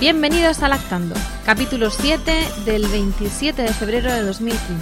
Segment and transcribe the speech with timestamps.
[0.00, 1.14] Bienvenidos a Lactando,
[1.44, 2.32] capítulo 7
[2.64, 4.74] del 27 de febrero de 2015.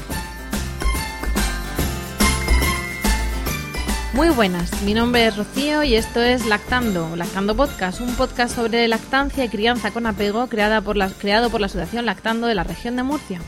[4.12, 8.86] Muy buenas, mi nombre es Rocío y esto es Lactando, Lactando Podcast, un podcast sobre
[8.86, 12.62] lactancia y crianza con apego creada por la, creado por la Asociación Lactando de la
[12.62, 13.41] región de Murcia.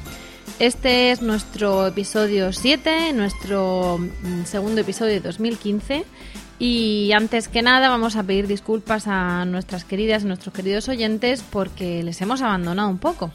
[0.59, 6.05] Este es nuestro episodio 7, nuestro mm, segundo episodio de 2015
[6.61, 11.43] y antes que nada vamos a pedir disculpas a nuestras queridas y nuestros queridos oyentes
[11.43, 13.33] porque les hemos abandonado un poco.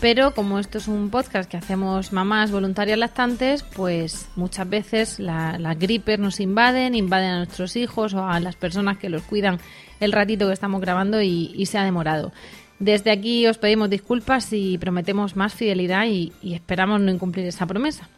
[0.00, 5.78] Pero como esto es un podcast que hacemos mamás voluntarias lactantes, pues muchas veces las
[5.78, 9.60] gripes nos invaden, invaden a nuestros hijos o a las personas que los cuidan
[10.00, 12.32] el ratito que estamos grabando y, se ha demorado.
[12.78, 18.08] Desde aquí os pedimos disculpas y prometemos más fidelidad y esperamos no incumplir esa promesa.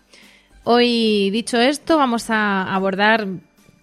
[0.62, 3.28] Hoy, dicho esto, vamos a abordar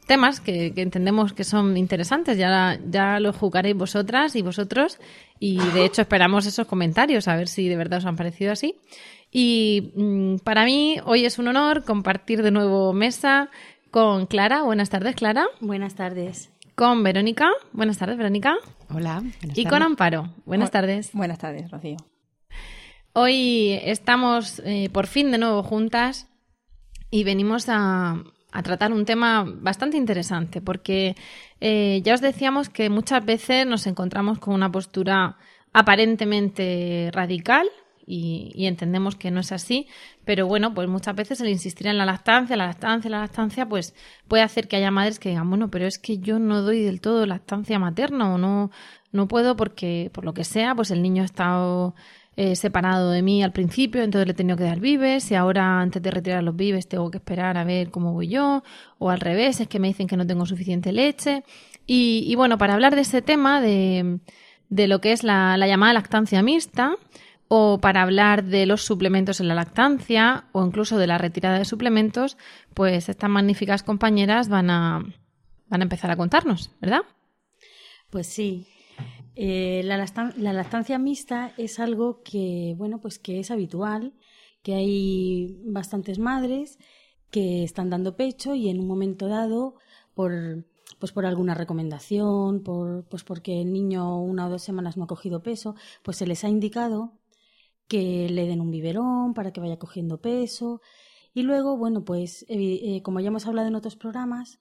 [0.06, 2.38] temas que, entendemos que son interesantes.
[2.38, 5.00] Ya, ya lo jugaréis vosotras y vosotros.
[5.40, 8.76] Y de hecho esperamos esos comentarios, a ver si de verdad os han parecido así.
[9.32, 13.50] Y mm, para mí hoy es un honor compartir de nuevo mesa
[13.92, 14.64] con Clara.
[14.64, 15.46] Buenas tardes, Clara.
[15.60, 16.52] Buenas tardes.
[16.76, 17.50] Con Verónica.
[17.72, 18.56] Buenas tardes, Verónica.
[18.90, 19.24] Hola.
[19.56, 20.34] y con Amparo.
[20.46, 21.12] Buenas tardes.
[21.14, 21.98] Buenas tardes, Rocío.
[23.14, 26.28] Hoy estamos eh, por fin de nuevo juntas
[27.12, 28.24] y venimos a,
[28.54, 31.16] a tratar un tema bastante interesante, porque
[31.60, 35.38] eh, ya os decíamos que muchas veces nos encontramos con una postura
[35.74, 37.68] aparentemente radical
[38.06, 39.88] y, entendemos que no es así,
[40.24, 43.96] pero bueno, pues muchas veces el insistir en la lactancia, la lactancia, la lactancia, pues
[44.28, 47.02] puede hacer que haya madres que digan, bueno, pero es que yo no doy del
[47.02, 48.72] todo lactancia materna o no,
[49.12, 51.96] no puedo porque, por lo que sea, pues el niño ha estado
[52.36, 55.82] eh, separado de mí al principio, entonces le he tenido que dar vives y ahora
[55.82, 58.64] antes de retirar los vives tengo que esperar a ver cómo voy yo
[58.98, 61.44] o al revés, es que me dicen que no tengo suficiente leche.
[61.86, 64.20] Y, bueno, para hablar de ese tema, de,
[64.70, 66.96] de lo que es la, la llamada lactancia mixta,
[67.50, 71.66] o para hablar de los suplementos en la lactancia o incluso de la retirada de
[71.66, 72.38] suplementos,
[72.74, 75.06] pues estas magníficas compañeras van a,
[75.68, 77.02] van a empezar a contarnos, ¿verdad?
[78.10, 78.68] Pues sí,
[79.36, 84.14] eh, la, lactancia mixta es algo que, bueno, pues que es habitual,
[84.62, 86.78] que hay bastantes madres
[87.32, 89.76] que están dando pecho y en un momento dado,
[90.14, 90.66] por,
[91.00, 95.08] pues por alguna recomendación, por, pues porque el niño una o dos semanas no ha
[95.08, 97.14] cogido peso, pues se les ha indicado
[97.88, 100.82] que le den un biberón para que vaya cogiendo peso.
[101.34, 104.60] Y luego, bueno, pues eh, como ya hemos hablado en otros programas,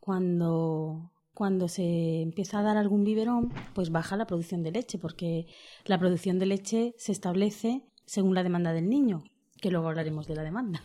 [0.00, 5.44] cuando cuando se empieza a dar algún biberón, pues baja la producción de leche, porque
[5.84, 9.22] la producción de leche se establece según la demanda del niño,
[9.60, 10.82] que luego hablaremos de la demanda.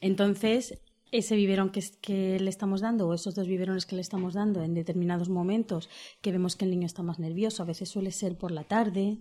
[0.00, 0.80] Entonces,
[1.12, 4.74] ese biberón que, le estamos dando o esos dos biberones que le estamos dando en
[4.74, 5.88] determinados momentos
[6.20, 9.18] que vemos que el niño está más nervioso, a veces suele ser por la tarde,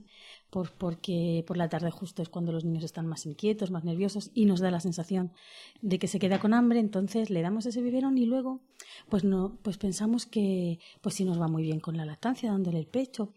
[0.50, 4.32] por, porque por la tarde justo es cuando los niños están más inquietos, más nerviosos
[4.34, 5.32] y nos da la sensación
[5.82, 8.62] de que se queda con hambre, entonces le damos ese biberón y luego
[9.10, 12.80] pues no pues pensamos que pues sí nos va muy bien con la lactancia dándole
[12.80, 13.34] el pecho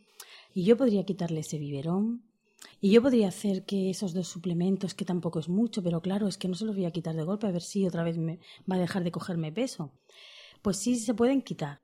[0.55, 2.28] y yo podría quitarle ese biberón
[2.81, 6.39] y yo podría hacer que esos dos suplementos, que tampoco es mucho, pero claro, es
[6.39, 8.39] que no se los voy a quitar de golpe a ver si otra vez me
[8.71, 9.93] va a dejar de cogerme peso.
[10.63, 11.81] Pues sí se pueden quitar,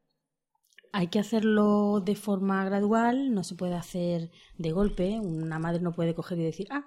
[0.97, 5.19] hay que hacerlo de forma gradual, no se puede hacer de golpe.
[5.19, 6.85] Una madre no puede coger y decir, ah,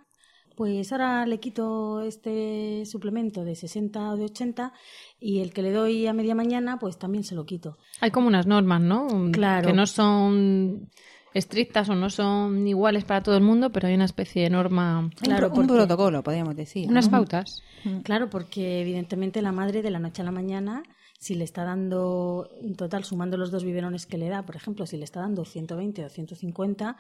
[0.56, 4.72] pues ahora le quito este suplemento de 60 o de 80
[5.20, 7.80] y el que le doy a media mañana, pues también se lo quito.
[8.00, 9.08] Hay como unas normas, ¿no?
[9.34, 9.68] Claro.
[9.68, 10.90] Que no son
[11.38, 15.10] estrictas o no son iguales para todo el mundo, pero hay una especie de norma.
[15.22, 16.90] Claro, un, protocolo, podríamos decir.
[16.90, 17.62] Unas pautas.
[18.04, 20.84] Claro, porque evidentemente la madre de la noche a la mañana
[21.20, 24.86] si le está dando, en total, sumando los dos biberones que le da, por ejemplo,
[24.86, 26.98] si le está dando 120 o 150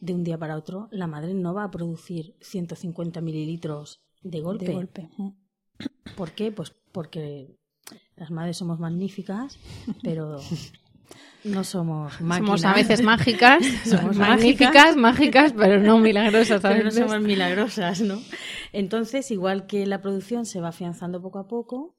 [0.00, 4.66] de un día para otro, la madre no va a producir 150 mililitros de golpe.
[4.66, 5.10] De golpe.
[6.16, 6.52] ¿Por qué?
[6.52, 7.56] Pues porque
[8.16, 9.58] las madres somos magníficas,
[10.02, 10.38] pero
[11.44, 12.38] No somos máquinas.
[12.60, 18.00] Somos a veces mágicas, Somos magníficas, mágicas, pero no milagrosas a pero no somos milagrosas,
[18.00, 18.20] ¿no?
[18.72, 21.96] Entonces, igual que la producción se va afianzando poco a poco,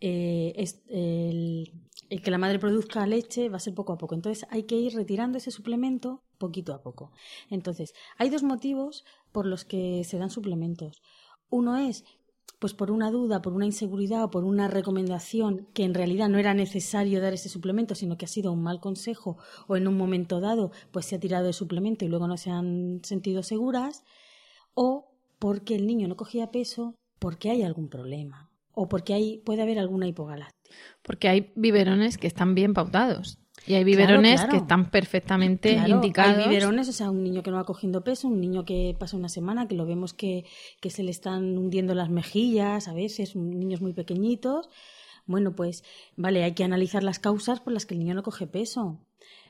[0.00, 1.72] eh, es- el,
[2.08, 4.14] el que la madre produzca leche va a ser poco a poco.
[4.14, 7.12] Entonces, hay que ir retirando ese suplemento poquito a poco.
[7.50, 11.02] Entonces, hay dos motivos por los que se dan suplementos.
[11.50, 12.04] Uno es
[12.58, 16.38] pues por una duda, por una inseguridad o por una recomendación que en realidad no
[16.38, 19.96] era necesario dar ese suplemento, sino que ha sido un mal consejo o en un
[19.96, 24.04] momento dado pues se ha tirado el suplemento y luego no se han sentido seguras,
[24.74, 29.62] o porque el niño no cogía peso porque hay algún problema o porque hay, puede
[29.62, 30.54] haber alguna hipogalactia.
[31.02, 33.39] Porque hay biberones que están bien pautados.
[33.66, 34.50] Y hay biberones claro.
[34.50, 36.38] que están perfectamente Claro, indicados.
[36.38, 39.16] Hay biberones, o sea, un niño que no va cogiendo peso, un niño que pasa
[39.16, 40.44] una semana, que lo vemos que,
[40.80, 44.68] que se le están hundiendo las mejillas a veces, niños muy pequeñitos.
[45.26, 45.84] Bueno, pues
[46.16, 48.98] vale, hay que analizar las causas por las que el niño no coge peso.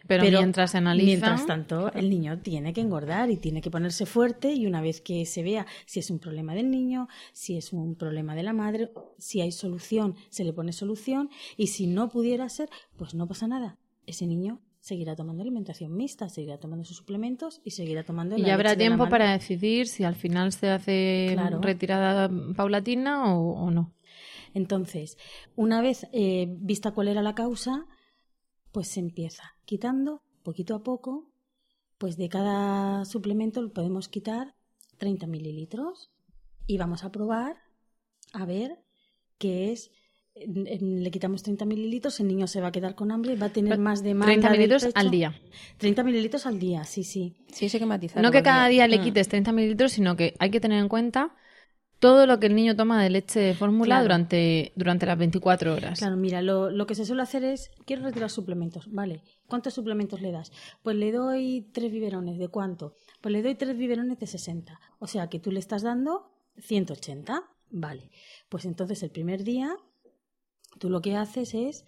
[0.07, 1.07] pero, mientras se analiza.
[1.07, 5.01] Mientras tanto, el niño tiene que engordar y tiene que ponerse fuerte y una vez
[5.01, 8.53] que se vea si es un problema del niño, si es un problema de la
[8.53, 13.27] madre, si hay solución, se le pone solución y si no pudiera ser, pues no
[13.29, 13.79] pasa nada.
[14.11, 18.49] Ese niño seguirá tomando alimentación mixta, seguirá tomando sus suplementos y seguirá tomando Y la
[18.49, 21.61] ya habrá de tiempo para decidir si al final se hace Claro.
[21.61, 23.95] retirada paulatina o, o no.
[24.53, 25.17] Entonces,
[25.55, 27.87] una vez eh, vista cuál era la causa,
[28.73, 31.31] pues se empieza quitando poquito a poco,
[31.99, 34.57] pues de cada suplemento lo podemos quitar
[34.99, 36.11] 30 mililitros
[36.67, 37.59] y vamos a probar
[38.33, 38.83] a ver
[39.39, 39.93] qué es.
[40.47, 43.79] Le quitamos 30 mililitros, el niño se va a quedar con hambre, va a tener
[43.79, 44.27] más demanda.
[44.27, 44.99] 30 del mililitros pecho.
[44.99, 45.35] al día.
[45.79, 47.35] 30 mililitros al día, sí, sí.
[47.53, 48.21] Sí, eso hay que.
[48.23, 49.03] No que cada día le Mm.
[49.03, 51.35] quites 30 mililitros, sino que hay que tener en cuenta
[51.99, 54.05] todo lo que el niño toma de leche de fórmula Claro.
[54.05, 55.99] durante, durante las 24 horas.
[55.99, 60.23] Claro, mira, lo, lo que se suele hacer es, quiero retirar suplementos, vale, ¿cuántos suplementos
[60.23, 60.51] le das?
[60.83, 62.95] Pues le doy tres biberones, ¿de cuánto?
[63.21, 67.43] Pues le doy tres biberones de 60, o sea que tú le estás dando 180,
[67.71, 68.11] vale.
[68.49, 69.77] Pues entonces el primer día,
[70.81, 71.85] tú lo que haces es,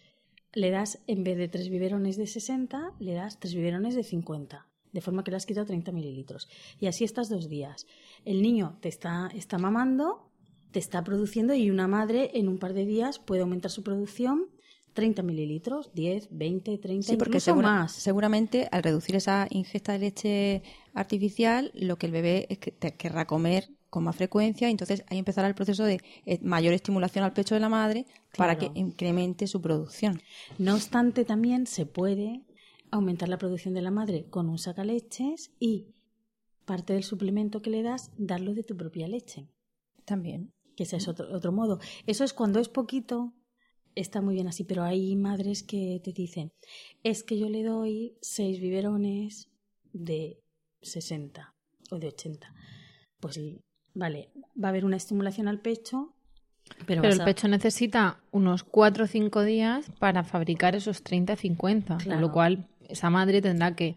[0.52, 4.68] le das, en vez de tres biberones de 60, le das tres biberones de 50.
[4.92, 6.48] De forma que le has quitado 30 mililitros.
[6.78, 7.86] Y así estás dos días.
[8.26, 10.30] El niño te está, está mamando,
[10.70, 14.48] te está produciendo y una madre en un par de días puede aumentar su producción
[14.92, 17.92] 30 mililitros, 10, 20, 30, Sí, porque incluso segura- más.
[17.92, 20.62] seguramente al reducir esa ingesta de leche
[20.92, 25.18] artificial, lo que el bebé es que te querrá comer con más frecuencia, entonces ahí
[25.18, 28.06] empezará el proceso de eh, mayor estimulación al pecho de la madre
[28.38, 30.22] para que incremente su producción.
[30.56, 32.40] No obstante, también se puede
[32.90, 35.88] aumentar la producción de la madre con un sacaleches y
[36.64, 39.50] parte del suplemento que le das, darlo de tu propia leche.
[40.06, 40.54] También.
[40.74, 41.78] que ese es otro, otro modo.
[42.06, 43.34] Eso es cuando es poquito,
[43.94, 46.50] está muy bien así, pero hay madres que te dicen,
[47.02, 49.50] es que yo le doy seis biberones
[49.92, 50.40] de
[50.80, 51.54] 60
[51.90, 52.54] o de 80.
[53.20, 53.38] Pues
[53.94, 54.28] vale,
[54.62, 56.12] va a haber una estimulación al pecho,
[56.86, 61.98] pero, el a- pecho necesita unos 4 o 5 días para fabricar esos 30-50, con
[61.98, 62.20] Claro.
[62.20, 63.96] lo cual esa madre tendrá que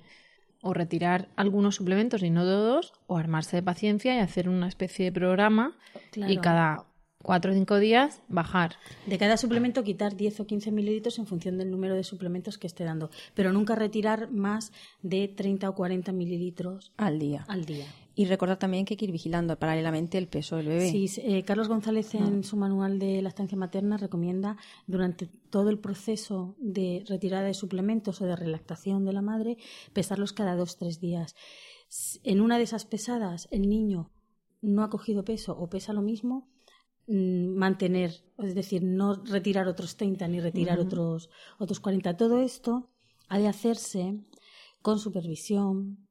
[0.62, 5.06] o retirar algunos suplementos y no todos, o armarse de paciencia y hacer una especie
[5.06, 5.77] de programa
[6.15, 6.86] y cada
[7.21, 8.75] 4 o 5 días bajar.
[9.06, 12.65] De cada suplemento quitar 10 o 15 mililitros en función del número de suplementos que
[12.68, 14.71] esté dando, pero nunca retirar más
[15.03, 17.45] de 30 o 40 mililitros Al día.
[17.48, 17.86] al día.
[18.15, 20.89] Y recordar también que hay que ir vigilando paralelamente el peso del bebé.
[20.89, 24.57] Sí, eh, Carlos González en su manual de lactancia materna recomienda
[24.88, 29.57] durante todo el proceso de retirada de suplementos o de relactación de la madre
[29.91, 31.36] pesarlos cada dos tres días.
[32.24, 34.12] En una de esas pesadas el niño
[34.62, 36.50] no ha cogido peso o pesa lo mismo,
[37.07, 41.29] mm, mantener, es decir, no retirar otros 30 ni retirar otros
[41.60, 42.17] otros 40.
[42.17, 42.89] Todo esto
[43.27, 44.19] ha de hacerse
[44.81, 46.04] con supervisión,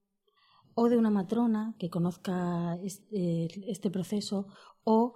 [0.75, 4.47] o de una matrona que conozca este, este proceso
[4.85, 5.15] o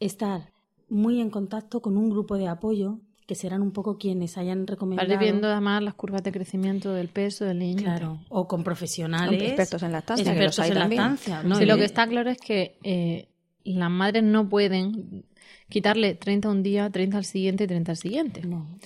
[0.00, 0.52] estar
[0.88, 5.08] muy en contacto con un grupo de apoyo que serán un poco quienes hayan recomendado
[5.08, 7.82] Vale viendo además las curvas de crecimiento del peso del niño.
[7.82, 11.02] claro o con profesionales Expertos en lactancia, que los expertos hay en también.
[11.02, 11.54] lactancia ¿no?
[11.56, 13.28] Sí, lo que está claro es que eh,
[13.64, 15.24] las madres no pueden
[15.68, 18.42] quitarle 30 un día, 30 al siguiente y 30 al siguiente.
[18.46, 18.76] no.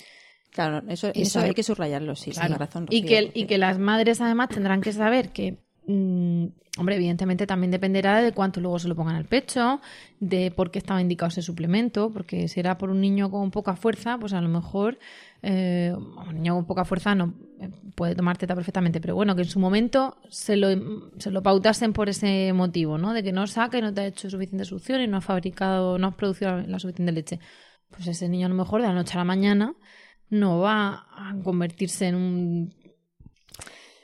[0.51, 2.55] Claro, eso, eso Eso- hay que subrayarlo, sí, Claro.
[2.55, 2.87] razón.
[2.89, 6.45] y, que, porque- y que las madres además tendrán que saber que, mm,
[6.77, 9.81] hombre, evidentemente también dependerá de cuánto luego se lo pongan al pecho,
[10.19, 13.75] de por qué estaba indicado ese suplemento, porque si era por un niño con poca
[13.75, 14.99] fuerza, pues a lo mejor
[15.41, 19.41] eh, un niño con poca fuerza no eh, puede tomar teta perfectamente, pero bueno, que
[19.43, 20.69] en su momento se lo,
[21.19, 23.13] se lo pautasen por ese motivo, ¿no?
[23.13, 26.07] De que no saca no te ha hecho suficiente succión y no has fabricado, no
[26.07, 27.39] has producido la suficiente leche.
[27.89, 29.75] Pues ese niño a lo mejor de la noche a la mañana
[30.29, 32.86] no va a convertirse en un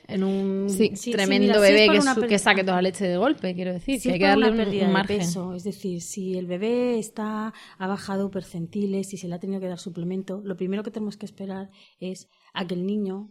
[0.06, 3.16] en un Sí, sí, tremendo mira, bebé que, su- que saque toda la leche de
[3.16, 3.98] golpe, quiero decir.
[4.00, 5.18] Si que hay que darle una un, pérdida un de margen.
[5.18, 9.60] peso, es decir, si el bebé está ha bajado percentiles, si se le ha tenido
[9.60, 11.70] que dar suplemento, lo primero que tenemos que esperar
[12.00, 13.30] es a que el niño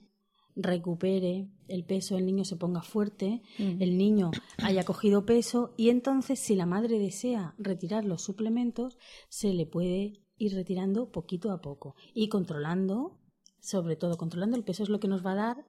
[0.56, 6.40] recupere el peso, el niño se ponga fuerte, el niño haya cogido peso y entonces
[6.40, 8.98] si la madre desea retirar los suplementos,
[9.30, 13.20] se le puede ir retirando poquito a poco y controlando,
[13.60, 15.66] sobre todo controlando el peso es lo que nos va a dar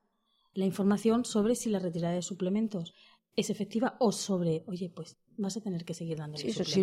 [0.54, 2.94] la información sobre si la retirada de suplementos
[3.36, 6.80] es efectiva o sobre, oye, pues vas a tener que seguir dando Sí, eso, si,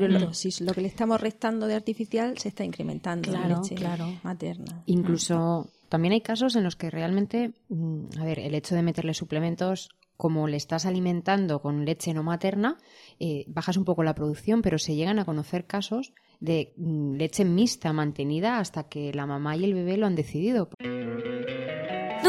[0.64, 4.06] lo, que le estamos restando de artificial se está incrementando en Claro, leche claro.
[4.24, 4.84] materna.
[4.86, 9.14] Incluso también hay casos en los que realmente, mm, a ver, el hecho de meterle
[9.14, 12.78] suplementos, como le estás alimentando con leche no materna,
[13.20, 17.46] eh, bajas un poco la producción, pero se llegan a conocer casos de mm, leche
[17.46, 20.70] mixta mantenida hasta que la mamá y el bebé lo han decidido.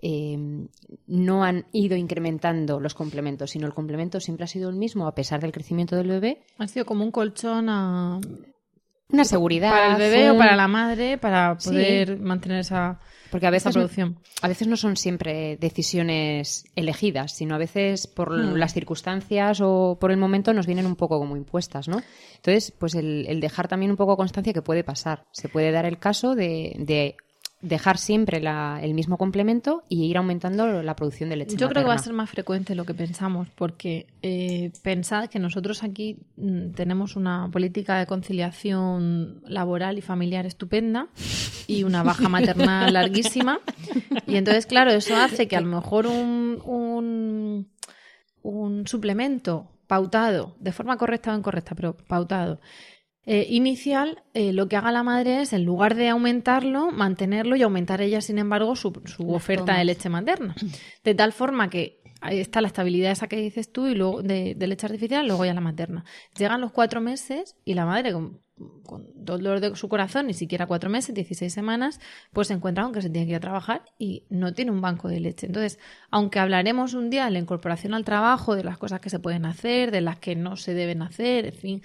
[0.00, 0.36] eh,
[1.06, 5.14] no han ido incrementando los complementos, sino el complemento siempre ha sido el mismo a
[5.14, 6.42] pesar del crecimiento del bebé.
[6.58, 8.20] Ha sido como un colchón a-
[9.08, 9.70] Una seguridad.
[9.70, 11.70] para el bebé o para la madre para Sí.
[11.70, 12.98] poder mantener esa,
[13.30, 14.18] Porque a veces, producción.
[14.42, 18.56] a veces no son siempre decisiones elegidas, sino a veces por Hmm.
[18.56, 22.02] las circunstancias o por el momento nos vienen un poco como impuestas, ¿no?
[22.36, 25.24] Entonces, pues el, el dejar también un poco constancia que puede pasar.
[25.32, 27.16] Se puede dar el caso de, de
[27.66, 31.56] dejar siempre la- el mismo complemento y ir aumentando la producción de leche.
[31.56, 35.38] Yo creo que va a ser más frecuente lo que pensamos, porque eh, pensad que
[35.38, 41.08] nosotros aquí mm, tenemos una política de conciliación laboral y familiar estupenda
[41.66, 43.60] y una baja maternal larguísima.
[44.26, 47.68] Y entonces, claro, eso hace que a lo mejor un, un,
[48.42, 52.60] un suplemento pautado, de forma correcta o incorrecta, pero pautado,
[53.26, 57.62] eh, inicial, eh, lo que haga la madre es, en lugar de aumentarlo, mantenerlo y
[57.62, 60.54] aumentar ella, sin embargo, su, su oferta de leche materna.
[61.02, 64.54] De tal forma que ahí está la estabilidad esa que dices tú y luego de,
[64.54, 66.04] de leche artificial, luego ya la materna.
[66.38, 68.40] Llegan los cuatro meses y la madre, con,
[68.84, 72.00] con dolor de su corazón, ni siquiera cuatro meses, 16 semanas,
[72.32, 74.80] pues se encuentra con que se tiene que ir a trabajar y no tiene un
[74.80, 75.46] banco de leche.
[75.46, 75.78] Entonces,
[76.10, 79.44] aunque hablaremos un día de la incorporación al trabajo, de las cosas que se pueden
[79.44, 81.82] hacer, de las que no se deben hacer, en fin,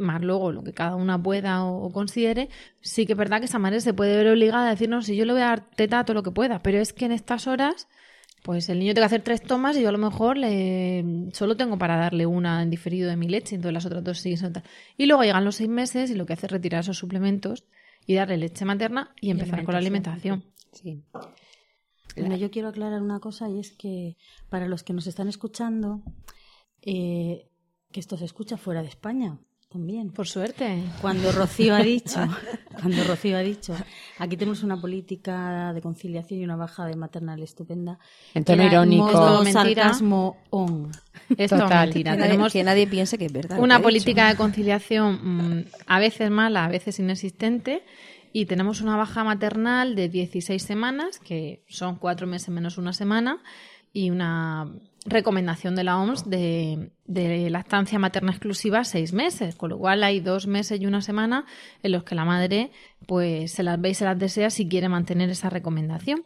[0.00, 2.48] más luego lo que cada una pueda o, o considere,
[2.80, 5.24] sí que es verdad que esa madre se puede ver obligada a decirnos si yo
[5.24, 7.88] le voy a dar teta todo lo que pueda, pero es que en estas horas,
[8.42, 11.56] pues el niño tiene que hacer tres tomas y yo a lo mejor le solo
[11.56, 14.60] tengo para darle una en diferido de mi leche, entonces las otras dos siguen siendo
[14.60, 14.70] tal.
[14.96, 17.64] Y luego llegan los seis meses y lo que hace es retirar esos suplementos
[18.06, 20.44] y darle leche materna y empezar con la alimentación.
[20.72, 21.02] Sí.
[22.16, 24.16] Bueno, yo quiero aclarar una cosa y es que
[24.48, 26.02] para los que nos están escuchando,
[26.82, 27.46] eh,
[27.92, 29.38] que esto se escucha fuera de España
[29.70, 30.10] también.
[30.10, 30.82] Por suerte.
[31.00, 32.20] Cuando Rocío ha dicho,
[32.80, 33.74] cuando Rocío ha dicho,
[34.18, 37.98] aquí tenemos una política de conciliación y una baja de maternal estupenda.
[38.34, 39.04] En tono irónico.
[39.06, 40.90] modo sarcasmo on.
[41.30, 41.86] Esto es Total.
[41.88, 42.12] mentira.
[42.12, 43.60] Que nadie, Tenemos que nadie piense que es verdad.
[43.60, 47.84] una política de conciliación mm, a veces mala, a veces inexistente,
[48.32, 53.40] y tenemos una baja maternal de 16 semanas, que son cuatro meses menos una semana,
[53.92, 54.70] y una
[55.06, 60.20] recomendación de la OMS de, de lactancia materna exclusiva seis meses, con lo cual hay
[60.20, 61.46] dos meses y una semana
[61.82, 62.70] en los que la madre
[63.06, 66.22] pues se las ve y se las desea si quiere mantener esa recomendación.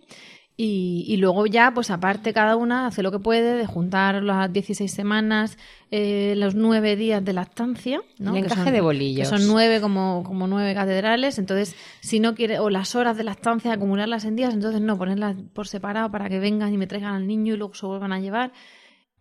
[0.56, 4.52] Y, y luego ya, pues aparte, cada una hace lo que puede de juntar las
[4.52, 5.58] 16 semanas,
[5.90, 8.00] eh, los nueve días de lactancia.
[8.20, 8.36] ¿no?
[8.36, 9.28] El Que encaje son- de bolillos.
[9.28, 11.40] Que son nueve como, como nueve catedrales.
[11.40, 15.34] Entonces, si no quiere, o las horas de lactancia, acumularlas en días, entonces no, ponerlas
[15.54, 18.20] por separado para que vengan y me traigan al niño y luego se vuelvan a
[18.20, 18.52] llevar.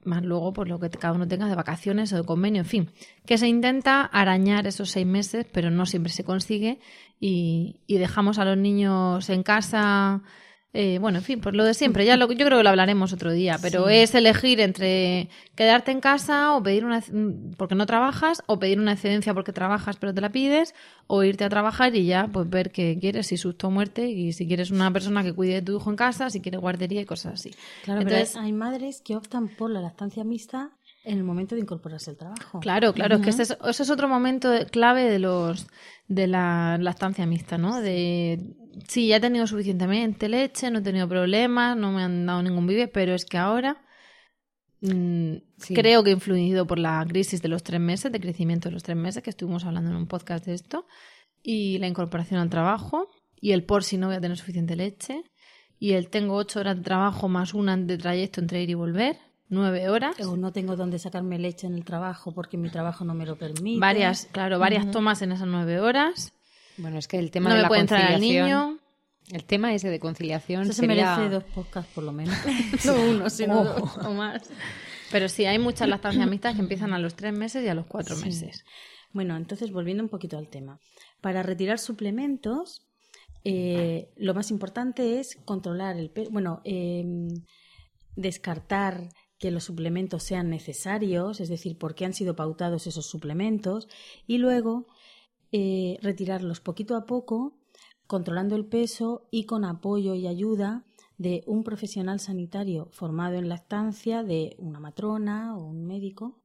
[0.04, 2.92] Más luego, pues lo que cada uno tenga de vacaciones o de convenio, en fin.
[3.26, 6.80] Que se intenta arañar esos seis meses, pero no siempre se consigue.
[7.20, 10.22] Y, y dejamos a los niños en casa.
[10.76, 12.04] Eh, bueno, en fin, pues lo de siempre.
[12.04, 16.02] Ya lo, yo creo que lo hablaremos otro día, pero es elegir entre quedarte en
[16.02, 17.00] casa o pedir una
[17.58, 20.74] porque no trabajas o pedir una excedencia porque trabajas pero te la pides
[21.06, 24.34] o irte a trabajar y ya pues ver qué quieres, si susto o muerte y
[24.34, 27.06] si quieres una persona que cuide de tu hijo en casa, si quieres guardería y
[27.06, 27.52] cosas así.
[27.84, 30.72] Claro, Entonces, pero hay madres que optan por la lactancia mixta
[31.04, 32.62] en el momento de incorporarse al trabajo.
[32.62, 35.68] Claro, claro, es que ese es, ese es otro momento clave de los
[36.08, 37.80] de la lactancia mixta, ¿no?
[37.80, 38.40] De
[38.88, 42.68] sí, ya he tenido suficientemente leche, no he tenido problemas, no me han dado ningún
[42.68, 43.82] bibe, pero es que ahora
[44.82, 45.74] mm, Sí.
[45.74, 48.84] creo que he influido por la crisis de los tres meses, de crecimiento de los
[48.84, 50.86] tres meses, que estuvimos hablando en un podcast de esto,
[51.42, 53.08] y la incorporación al trabajo,
[53.40, 55.24] y el por si no voy a tener suficiente leche,
[55.80, 59.18] y el tengo ocho horas de trabajo más una de trayecto entre ir y volver,
[59.50, 60.20] nueve horas.
[60.22, 63.36] O no tengo dónde sacarme leche en el trabajo porque mi trabajo no me lo
[63.38, 63.80] permite.
[63.80, 66.34] Varias, claro, varias tomas en esas nueve horas.
[66.78, 68.80] Bueno, es que el tema No de me la puede entrar conciliación, niño.
[69.32, 71.16] el tema ese de conciliación Eso se sería...
[71.18, 72.36] merece dos podcasts por lo menos.
[72.86, 73.64] no uno, sino Oh.
[73.64, 74.44] dos o más.
[75.12, 77.86] Pero sí, hay muchas lactancias mixtas que empiezan a los tres meses y a los
[77.86, 78.66] cuatro meses.
[79.12, 80.80] Bueno, entonces volviendo un poquito al tema.
[81.22, 82.88] Para retirar suplementos,
[83.44, 86.32] eh, lo más importante es controlar el peso.
[86.32, 87.06] Bueno, eh,
[88.16, 93.90] descartar que los suplementos sean necesarios, es decir, por qué han sido pautados esos suplementos,
[94.26, 94.88] y luego
[95.54, 97.60] eh, retirarlos poquito a poco,
[98.08, 100.84] controlando el peso y con apoyo y ayuda
[101.18, 106.42] de un profesional sanitario formado en lactancia, de una matrona o un médico.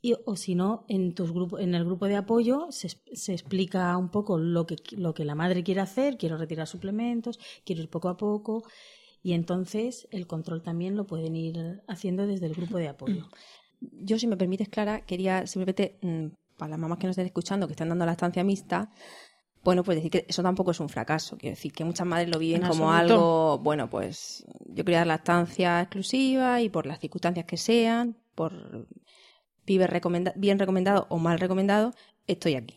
[0.00, 3.96] Y, o si no, en, tus grupo, en el grupo de apoyo se, se explica
[3.96, 7.90] un poco lo que, lo que la madre quiere hacer, quiero retirar suplementos, quiero ir
[7.90, 8.64] poco a poco,
[9.22, 13.28] y entonces el control también lo pueden ir haciendo desde el grupo de apoyo.
[13.80, 16.26] Yo, si me permites, Clara, quería simplemente, mm,
[16.62, 18.88] para las mamás que nos estén escuchando, que están dando la estancia mixta,
[19.64, 21.36] bueno, pues decir que eso tampoco es un fracaso.
[21.36, 25.06] Quiero decir que muchas madres lo viven En como algo, bueno, pues yo quería dar
[25.08, 28.86] la estancia exclusiva y por las circunstancias que sean, por
[29.66, 31.92] vive recomenda- bien recomendado o mal recomendado,
[32.28, 32.76] estoy aquí.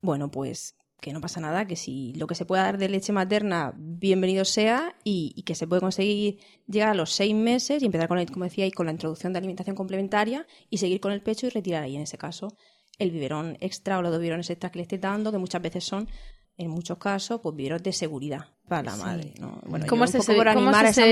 [0.00, 3.12] Bueno, pues que no pasa nada, que si lo que se pueda dar de leche
[3.12, 7.86] materna, bienvenido sea, y, y que se puede conseguir llegar a los seis meses y
[7.86, 11.20] empezar con, la, como decíais, con la introducción de alimentación complementaria y seguir con el
[11.22, 12.56] pecho y retirar ahí, en ese caso,
[12.98, 15.84] el biberón extra o los dos biberones extras que le esté dando, que muchas veces
[15.84, 16.08] son,
[16.56, 19.34] en muchos casos, pues biberones de seguridad para la madre.
[19.40, 19.60] ¿no?
[19.66, 20.04] Bueno, ¿Cómo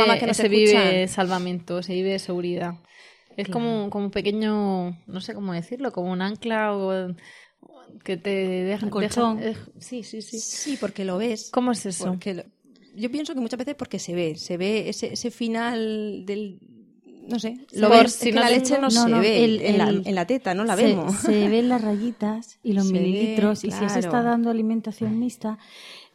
[0.05, 0.85] mamás que nos ese escuchan.
[0.91, 2.75] vive salvamento, ese vive seguridad?
[3.37, 7.15] Es como, como un pequeño, no sé cómo decirlo, como un ancla o
[8.05, 8.85] que te deja...
[8.87, 9.39] Un colchón.
[9.41, 10.39] deja- eh, sí, sí, sí.
[10.39, 11.51] Sí, porque lo ves.
[11.51, 12.07] ¿Cómo es eso?
[12.35, 12.45] Lo-
[12.95, 16.59] yo pienso que muchas veces porque se ve, se ve ese, ese final del...
[17.29, 19.21] No sé, lo Por ves, si es que no la leche no, No, se no,
[19.21, 21.15] ve el- en, la, el- en la teta, no la se, vemos.
[21.17, 25.19] se ven las rayitas y los Se ve, mililitros, y si se está dando alimentación
[25.19, 25.59] mixta,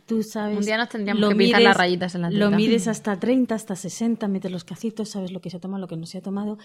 [0.05, 0.57] tú sabes.
[0.57, 2.57] Un día nos tendríamos lo que pintar las rayitas en la Lo teta.
[2.57, 5.87] mides hasta 30, hasta 60, metes los cacitos, sabes lo que se ha tomado, lo
[5.87, 6.57] que no se ha tomado.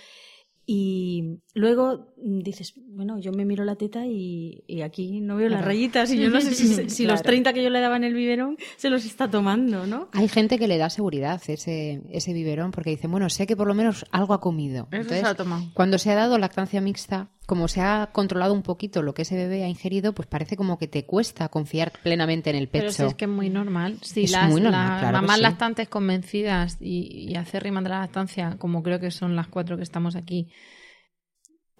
[0.64, 5.64] Y luego dices, bueno, yo me miro la teta y, y aquí no veo las
[5.64, 7.22] rayitas y yo no sé si, los Claro.
[7.22, 10.09] 30 que yo le daba en el biberón se los está tomando, ¿no?
[10.12, 13.66] Hay gente que le da seguridad ese, ese biberón porque dice, bueno, sé que por
[13.66, 14.87] lo menos algo ha comido.
[14.92, 15.64] Eso se ha tomado.
[15.75, 19.37] cuando se ha dado lactancia mixta, como se ha controlado un poquito lo que ese
[19.37, 22.85] bebé ha ingerido, pues parece como que te cuesta confiar plenamente en el pecho.
[22.85, 23.99] Pero si es que es muy normal.
[24.01, 25.43] Si Es las, muy normal, las claro mamás sí.
[25.43, 29.83] lactantes convencidas y, y acérrimas de la lactancia, como creo que son las cuatro que
[29.83, 30.49] estamos aquí,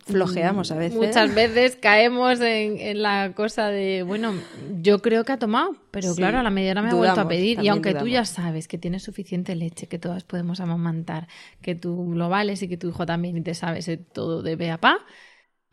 [0.05, 0.99] Flojeamos a veces.
[0.99, 4.35] muchas veces caemos en, en la cosa de, bueno,
[4.81, 7.21] yo creo que ha tomado, pero Sí, claro, a la media hora me ha vuelto
[7.21, 7.61] a pedir.
[7.61, 11.29] Y aunque tú ya sabes que tienes suficiente leche, que todas podemos amamantar,
[11.61, 14.73] que tú lo vales y que tu hijo también y te sabes todo de pe
[14.73, 14.99] a pa,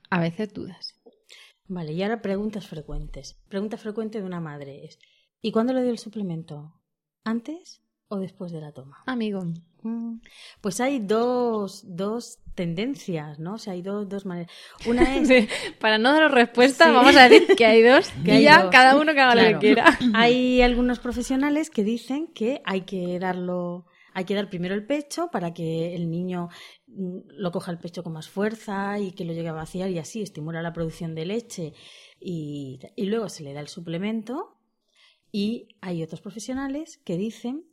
[0.09, 0.95] a veces dudas.
[1.67, 3.37] Vale, y ahora preguntas frecuentes.
[3.47, 4.99] Pregunta frecuente de una madre es,
[5.41, 6.73] ¿y cuándo le dio el suplemento?
[7.23, 9.03] ¿Antes o después de la toma?
[9.05, 9.43] Amigo,
[9.81, 10.19] Mm,
[10.59, 13.53] Pues hay dos, dos tendencias, ¿no?
[13.53, 14.51] O sea, hay dos, dos maneras.
[14.85, 15.29] Una es...
[15.79, 16.91] para no daros respuesta, Sí.
[16.91, 18.71] vamos a decir que hay dos Que y hay ya dos.
[18.71, 19.97] cada uno que haga lo que quiera.
[20.15, 23.85] Hay algunos profesionales que dicen que hay que darlo,
[24.19, 26.49] hay que dar primero el pecho para que el niño
[26.87, 29.97] mm, lo coja el pecho con más fuerza y que lo llegue a vaciar y
[29.97, 31.73] así estimula la producción de leche
[32.19, 34.57] y, y luego se le da el suplemento.
[35.31, 37.63] Y hay otros profesionales que dicen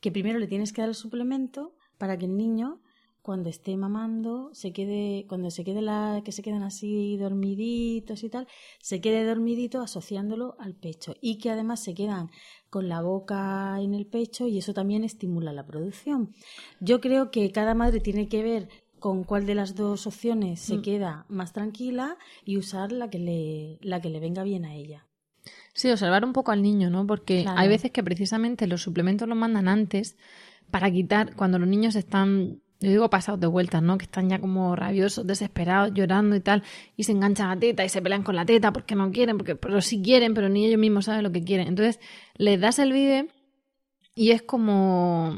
[0.00, 2.82] que primero le tienes que dar el suplemento para que el niño
[3.22, 8.28] cuando esté mamando se quede cuando se quede la que se quedan así dormiditos y
[8.28, 8.46] tal
[8.80, 12.30] se quede dormidito asociándolo al pecho y que además se quedan
[12.68, 16.32] con la boca en el pecho y eso también estimula la producción
[16.80, 20.76] yo creo que cada madre tiene que ver con cuál de las dos opciones se
[20.76, 20.82] Mm.
[20.82, 25.06] queda más tranquila y usar la que le la que le venga bien a ella
[25.74, 27.06] Sí, observar un poco al niño, ¿no?
[27.06, 27.58] Porque Claro.
[27.60, 30.16] hay veces que precisamente los suplementos los mandan antes
[30.70, 33.96] para quitar, cuando los niños están, yo digo pasados de vueltas, ¿no?
[33.96, 36.62] Que están ya como rabiosos, desesperados, llorando y tal,
[36.96, 39.38] y se enganchan a la teta y se pelean con la teta porque no quieren,
[39.38, 41.68] porque pero sí quieren, pero ni ellos mismos saben lo que quieren.
[41.68, 42.00] Entonces,
[42.36, 43.28] les das el vive
[44.14, 45.36] y es como,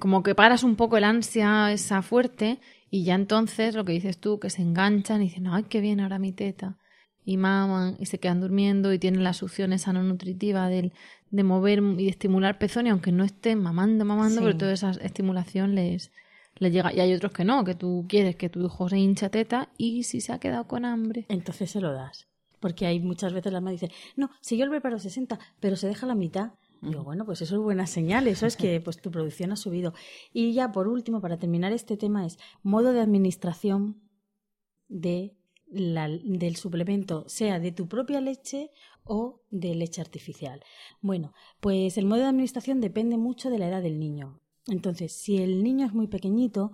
[0.00, 2.58] como que paras un poco el ansia esa fuerte
[2.90, 6.00] y ya entonces lo que dices tú, que se enganchan y dicen, ay, qué bien
[6.00, 6.76] ahora mi teta.
[7.22, 10.92] y maman y se quedan durmiendo y tienen la succión esa no nutritiva del,
[11.30, 14.44] de mover y de estimular pezón y aunque no estén mamando, mamando, Sí.
[14.44, 16.10] pero toda esa estimulación les,
[16.56, 16.92] les llega.
[16.92, 20.02] Y hay otros que no, que tú quieres que tu hijo se hincha teta y
[20.04, 21.26] si se ha quedado con hambre.
[21.28, 22.28] Entonces se lo das.
[22.60, 25.86] Porque hay muchas veces las madres dicen, no, si yo el preparo 60, pero se
[25.88, 26.52] deja la mitad.
[26.82, 29.94] Digo, bueno, pues eso es buena señal, eso es que pues tu producción ha subido.
[30.32, 34.00] Y ya por último, para terminar este tema, es modo de administración
[34.88, 35.36] de
[35.70, 38.70] la- del suplemento, sea de tu propia leche
[39.04, 40.62] o de leche artificial.
[41.00, 44.39] Bueno, pues el modo de administración depende mucho de la edad del niño.
[44.66, 46.72] Entonces, si el niño es muy pequeñito,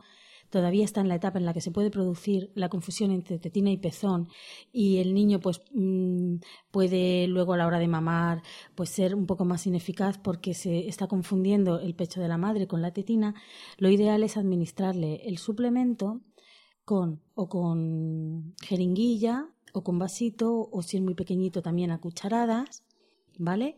[0.50, 3.70] todavía está en la etapa en la que se puede producir la confusión entre tetina
[3.70, 4.28] y pezón
[4.72, 6.36] y el niño pues mm,
[6.70, 8.42] puede luego a la hora de mamar
[8.74, 12.66] pues ser un poco más ineficaz porque se está confundiendo el pecho de la madre
[12.66, 13.34] con la tetina,
[13.78, 16.20] lo ideal es administrarle el suplemento
[16.84, 22.84] con o con jeringuilla o con vasito o si es muy pequeñito también a cucharadas,
[23.38, 23.76] ¿vale?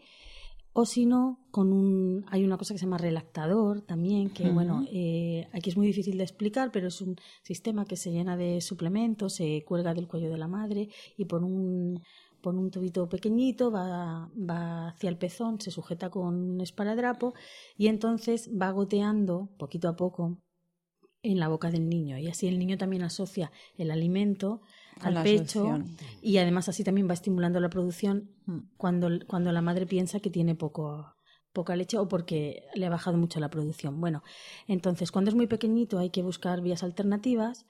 [0.81, 4.87] O si no, con un, hay una cosa que se llama relactador también, que bueno,
[4.93, 8.61] eh, aquí es muy difícil de explicar, pero es un sistema que se llena de
[8.61, 12.01] suplementos, se cuelga del cuello de la madre y por un,
[12.41, 17.35] por un tubito pequeñito va, va hacia el pezón, se sujeta con un esparadrapo
[17.77, 20.39] y entonces va goteando poquito a poco
[21.23, 24.61] en la boca del niño y así el niño también asocia el alimento
[25.01, 25.81] al la pecho
[26.23, 28.61] y además así también va estimulando la producción Mm.
[28.79, 31.15] cuando, cuando la madre piensa que tiene poco,
[31.53, 34.01] poca leche o porque le ha bajado mucho la producción.
[34.01, 34.23] Bueno,
[34.67, 37.67] entonces cuando es muy pequeñito hay que buscar vías alternativas,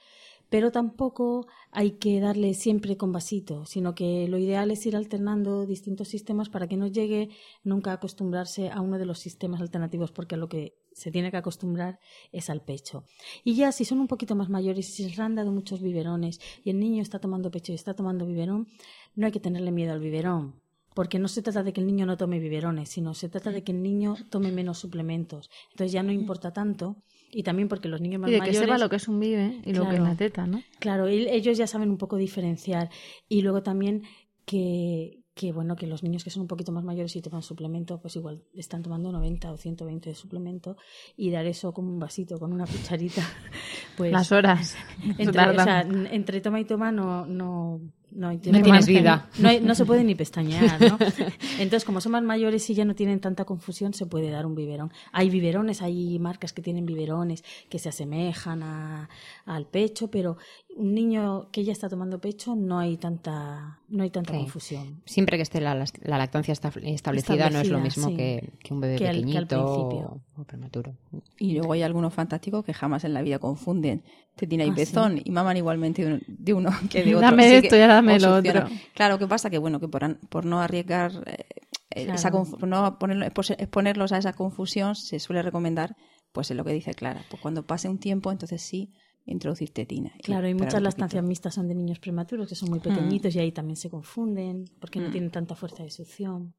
[0.51, 5.67] pero tampoco hay que darle siempre con vasito, sino que lo ideal es ir alternando
[5.67, 7.29] distintos sistemas para que no llegue
[7.65, 11.31] nunca a acostumbrarse a uno de los sistemas alternativos, porque a lo que se tiene
[11.31, 11.99] que acostumbrar
[12.33, 13.05] es al pecho.
[13.45, 16.71] Y ya si son un poquito más mayores si se han dado muchos biberones y
[16.71, 18.67] el niño está tomando pecho y está tomando biberón,
[19.15, 20.61] no hay que tenerle miedo al biberón.
[20.95, 23.63] Porque no se trata de que el niño no tome biberones, sino se trata de
[23.63, 25.49] que el niño tome menos suplementos.
[25.71, 26.97] Entonces ya no importa tanto.
[27.31, 28.61] Y también porque los niños más Y de que mayores...
[28.69, 30.63] sepa lo que es un vive y lo que es la teta, ¿no?
[30.81, 32.91] Claro, el- ellos ya saben un poco diferenciar.
[33.29, 34.03] Y luego también
[34.45, 38.01] que, que, bueno, que los niños que son un poquito más mayores y toman suplemento,
[38.01, 40.77] pues igual están tomando 90 o 120 de suplemento
[41.17, 43.23] y dar eso como un vasito, con una cucharita,
[43.97, 44.11] pues...
[44.13, 44.77] Las horas.
[45.19, 45.61] entre, tardan.
[45.61, 47.25] o sea, n- entre toma y toma no...
[47.27, 49.29] no no, hay- No tienes vida.
[49.39, 50.97] No, hay- no se puede ni pestañear, ¿no?
[51.59, 54.55] Entonces, como son más mayores y ya no tienen tanta confusión, se puede dar un
[54.55, 54.91] biberón.
[55.13, 59.11] Hay biberones, hay marcas que tienen biberones que se asemejan a-
[59.45, 60.39] al pecho, pero
[60.79, 64.39] un niño que ya está tomando pecho no hay tanta, no hay tanta Sí.
[64.39, 65.03] confusión.
[65.05, 68.17] Siempre que esté la, la lactancia esta- establecida, no es lo Establecida, mismo sí.
[68.17, 70.23] que, que un bebé Que al- que al pequeñito principio.
[70.37, 70.97] o, o prematuro.
[71.39, 74.03] Y luego hay algunos fantásticos que jamás en la vida confunden
[74.37, 77.29] tetina y Ah, pezón y maman igualmente de, un- de uno que de otro.
[77.29, 78.65] Dame Así esto que y ahora dame lo otro.
[78.95, 79.51] Claro, ¿qué pasa?
[79.51, 81.45] Que bueno, que por, an- por no arriesgar, eh,
[81.91, 82.15] eh, Claro.
[82.15, 85.97] esa confu- por no ponerlo- exponerlos a esa confusión, se suele recomendar,
[86.33, 88.93] pues es lo que dice Clara, pues cuando pase un tiempo, entonces sí,
[89.29, 90.13] introducir tetina.
[90.23, 93.53] Claro, y muchas lactancias mixtas son de niños prematuros que son muy pequeñitos y ahí
[93.53, 96.55] también se confunden porque no tienen tanta fuerza de succión.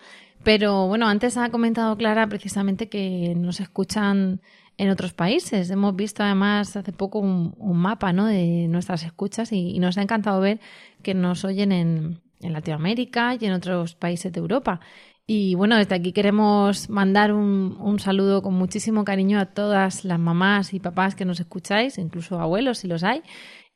[0.43, 4.39] Pero bueno, antes ha comentado Clara precisamente que nos escuchan
[4.77, 5.69] en otros países.
[5.69, 8.25] Hemos visto además hace poco un, mapa ¿no?
[8.25, 10.59] de nuestras escuchas y, nos ha encantado ver
[11.03, 14.79] que nos oyen en, en Latinoamérica y en otros países de Europa.
[15.27, 20.19] Y bueno, desde aquí queremos mandar un, un, saludo con muchísimo cariño a todas las
[20.19, 23.21] mamás y papás que nos escucháis, incluso abuelos si los hay.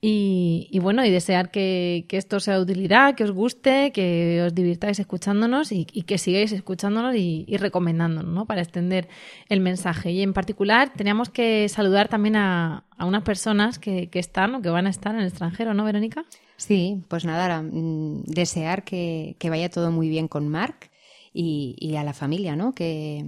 [0.08, 5.00] Y, bueno, y desear que, esto sea de utilidad, que os guste, que os divirtáis
[5.00, 8.46] escuchándonos y, que sigáis escuchándonos y, recomendándonos, ¿no?
[8.46, 9.08] Para extender
[9.50, 10.12] el mensaje.
[10.12, 14.86] Y en particular, teníamos que saludar también a, unas personas que, están o que van
[14.86, 16.24] a estar en el extranjero, ¿no, Verónica?
[16.56, 20.92] Sí, pues nada, mm, desear que, vaya todo muy bien con Marc
[21.34, 22.76] y, a la familia, ¿no?
[22.76, 23.26] Que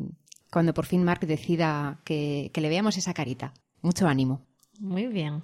[0.51, 3.55] cuando por fin Marc decida que, que le veamos esa carita.
[3.81, 4.45] Mucho ánimo.
[4.79, 5.41] Muy bien.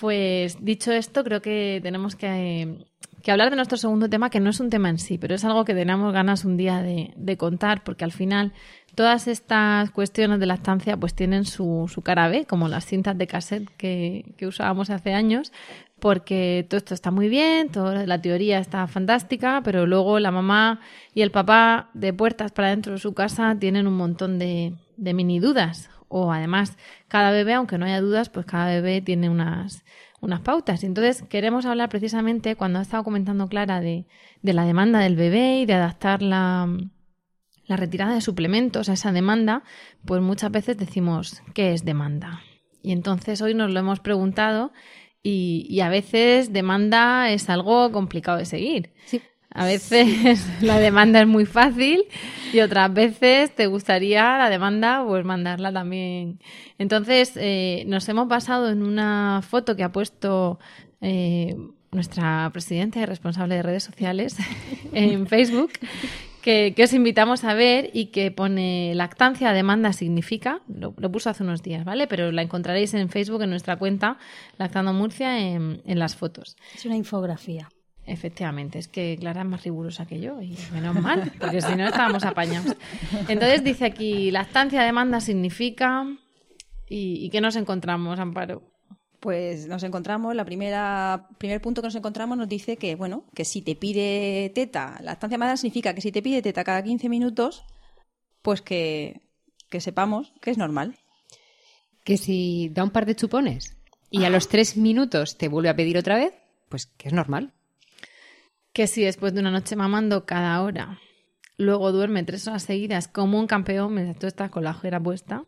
[0.00, 2.86] Pues dicho esto, creo que tenemos que,
[3.28, 5.66] hablar de nuestro segundo tema, que no es un tema en sí, pero es algo
[5.66, 8.54] que tenemos ganas un día de, contar, porque al final
[8.94, 13.26] todas estas cuestiones de lactancia pues tienen su, su cara B, como las cintas de
[13.26, 15.52] cassette que, que, usábamos hace años,
[15.98, 20.80] porque todo esto está muy bien, toda la teoría está fantástica, pero luego la mamá
[21.12, 25.12] y el papá de puertas para dentro de su casa tienen un montón de, de
[25.12, 26.76] mini dudas o además
[27.08, 29.84] cada bebé, aunque no haya dudas, pues cada bebé tiene unas,
[30.20, 30.84] unas pautas.
[30.84, 34.06] Entonces queremos hablar precisamente, cuando ha estado comentando Clara, de,
[34.42, 36.68] de la demanda del bebé y de adaptar la,
[37.66, 39.62] la retirada de suplementos a esa demanda,
[40.04, 42.42] pues muchas veces decimos, ¿qué es demanda?
[42.82, 44.72] Y entonces hoy nos lo hemos preguntado
[45.22, 48.94] y, y, a veces demanda es algo complicado de seguir.
[49.04, 49.20] Sí.
[49.52, 52.04] A veces la demanda es muy fácil
[52.52, 56.38] y otras veces te gustaría la demanda pues mandarla también.
[56.78, 60.58] Entonces eh, nos hemos basado en una foto que ha puesto
[61.00, 61.56] eh,
[61.90, 64.36] nuestra presidenta y responsable de redes sociales
[64.92, 65.72] en Facebook
[66.42, 71.62] que, os invitamos a ver y que pone lactancia demanda significa, lo, puso hace unos
[71.62, 72.06] días, ¿vale?
[72.06, 74.16] Pero la encontraréis en Facebook en nuestra cuenta
[74.56, 76.56] Lactando Murcia en las fotos.
[76.74, 77.68] Es una infografía.
[78.06, 81.86] Efectivamente, es que Clara es más rigurosa que yo y menos mal, porque si no
[81.86, 82.76] estábamos apañados.
[83.28, 86.06] Entonces dice aquí, lactancia demanda significa
[86.88, 88.62] y, y ¿qué nos encontramos, Amparo?
[89.20, 93.44] Pues nos encontramos, la primera primer punto que nos encontramos nos dice que bueno, que
[93.44, 97.64] si te pide teta, lactancia demanda significa que si te pide teta cada 15 minutos,
[98.40, 99.20] pues que,
[99.68, 100.96] que sepamos que es normal.
[102.02, 103.76] Que si da un par de chupones
[104.10, 106.32] y a los tres minutos te vuelve a pedir otra vez,
[106.70, 107.52] pues que es normal
[108.72, 111.00] que si después de una noche mamando cada hora,
[111.56, 115.44] luego duerme tres horas seguidas como un campeón mientras tú estás con la ojera puesta,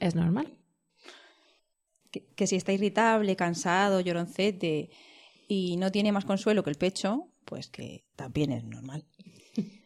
[0.00, 0.58] es normal.
[2.10, 4.90] Que, si está irritable, cansado, lloroncete
[5.48, 9.04] y no tiene más consuelo que el pecho, pues que también es normal.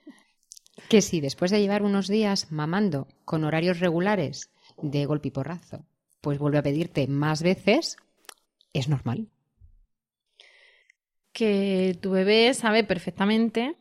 [0.88, 4.50] Que si después de llevar unos días mamando con horarios regulares
[4.80, 5.84] de golpe y porrazo,
[6.22, 7.96] pues vuelve a pedirte más veces,
[8.72, 9.28] es normal
[11.40, 13.74] que tu bebé sabe perfectamente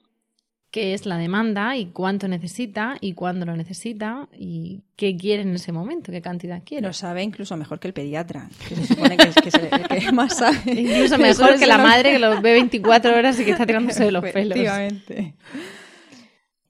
[0.72, 5.54] qué es la demanda y cuánto necesita y cuándo lo necesita y qué quiere en
[5.54, 6.88] ese momento, qué cantidad quiere.
[6.88, 10.38] Lo sabe incluso mejor que el pediatra, que se supone que es el que más
[10.38, 10.72] sabe.
[10.72, 14.14] Incluso mejor que la madre que lo ve 24 horas y que está tirándose de
[14.14, 14.58] los pelos.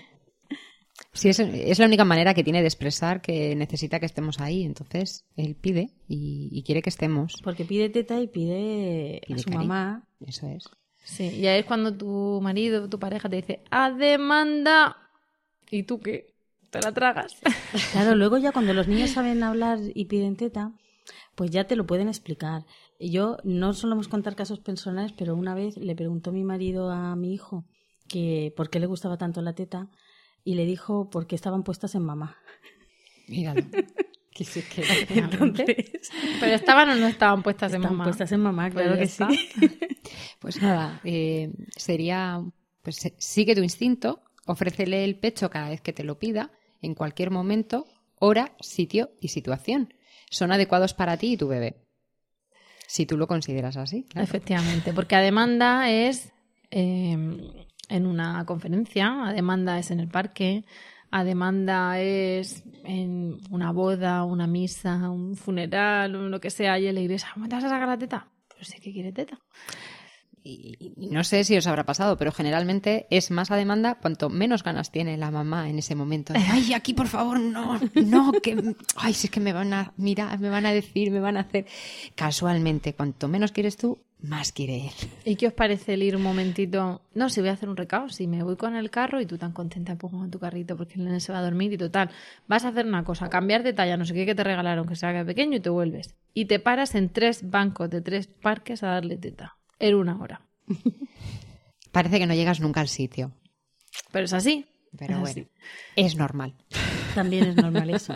[1.29, 4.63] es, es la única manera que tiene de expresar que necesita que estemos ahí.
[4.63, 7.41] Entonces, él pide y, y quiere que estemos.
[7.43, 9.67] Porque pide teta y pide, Pide a su cariño.
[9.67, 10.07] mamá.
[10.25, 10.65] Eso es.
[11.03, 14.97] Sí, y ahí es cuando tu marido, tu pareja te dice, a demanda.
[15.69, 16.33] ¿Y tú qué?
[16.69, 17.35] ¿Te la tragas?
[17.91, 20.71] Claro, luego ya cuando los niños saben hablar y piden teta,
[21.35, 22.65] pues ya te lo pueden explicar.
[22.99, 27.15] Y Yo no solemos contar casos personales, pero una vez le preguntó mi marido a
[27.15, 27.65] mi hijo
[28.07, 29.89] que por qué le gustaba tanto la teta
[30.43, 32.37] y le dijo porque estaban puestas en mamá.
[33.27, 33.63] Míralo.
[34.33, 34.83] Que sí que-
[35.19, 35.65] Entonces,
[36.39, 38.05] Pero estaban o no estaban puestas en mamá.
[38.05, 39.23] puestas en mamá, Pues claro que sí.
[40.39, 42.41] Pues nada, eh, sería,
[42.81, 46.49] pues sigue tu instinto, ofrécele el pecho cada vez que te lo pida,
[46.81, 47.85] en cualquier momento,
[48.19, 49.93] hora, sitio y situación.
[50.29, 51.83] Son adecuados para ti y tu bebé.
[52.87, 54.05] Si tú lo consideras así.
[54.05, 54.23] claro.
[54.23, 56.31] Efectivamente, porque a demanda es
[56.71, 60.63] eh, en una conferencia, a demanda es en el parque,
[61.11, 66.95] a demanda es en una boda, una misa, un funeral, lo que sea, y en
[66.95, 68.27] la iglesia, ¿me vas a sacar la teta?
[68.47, 69.39] Pero sé que quiere teta.
[70.43, 74.29] Y, y no sé si os habrá pasado, pero generalmente es más a demanda cuanto
[74.29, 76.33] menos ganas tiene la mamá en ese momento.
[76.35, 80.39] Ay, aquí por favor, no, no, que, ay, si es que me van a mirar,
[80.39, 81.65] me van a decir, me van a hacer.
[82.15, 85.09] Casualmente, cuanto menos quieres tú, más quiere él.
[85.25, 87.01] ¿Y qué os parece el ir un momentito?
[87.13, 89.37] No, si voy a hacer un recao, si me voy con el carro y tú
[89.37, 92.09] tan contenta pues con tu carrito porque el nene se va a dormir y total,
[92.47, 94.95] vas a hacer una cosa, cambiar de talla, no sé qué que te regalaron, que
[94.95, 96.15] se haga pequeño y te vuelves.
[96.33, 99.57] Y te paras en tres bancos de tres parques a darle teta.
[99.81, 100.41] En una hora.
[101.91, 103.33] Parece que no llegas nunca al sitio,
[104.11, 104.65] Pero es así.
[104.97, 105.47] pero es bueno, así.
[105.95, 106.53] es normal.
[107.15, 108.13] También es normal eso.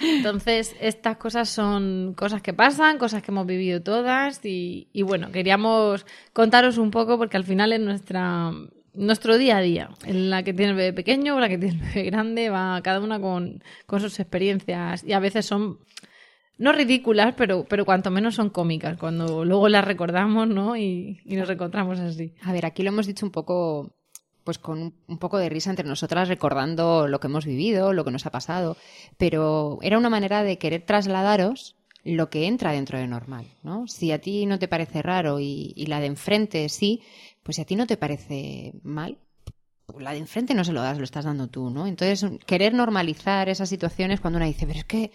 [0.00, 5.30] Entonces, estas cosas son cosas que pasan, cosas que hemos vivido todas y, y bueno,
[5.32, 8.50] queríamos contaros un poco porque al final es nuestra
[8.94, 11.74] nuestro día a día, en la que tiene el bebé pequeño o la que tiene
[11.74, 15.80] el bebé grande, va cada una con, con sus experiencias y a veces son
[16.58, 20.76] no ridículas, pero, pero cuanto menos son cómicas, cuando luego las recordamos, ¿no?
[20.76, 22.32] Y, y nos encontramos así.
[22.42, 23.92] A ver, aquí lo hemos dicho un poco,
[24.44, 28.10] pues con un, poco de risa entre nosotras, recordando lo que hemos vivido, lo que
[28.10, 28.76] nos ha pasado,
[29.16, 33.86] pero era una manera de querer trasladaros lo que entra dentro de normal, ¿no?
[33.88, 37.02] Si a ti no te parece raro y, y la de enfrente sí,
[37.42, 39.16] pues si a ti no te parece mal,
[39.86, 41.86] pues la de enfrente no se lo das, lo estás dando tú, ¿no?
[41.86, 45.12] Entonces, querer normalizar esas situaciones cuando una dice, pero es que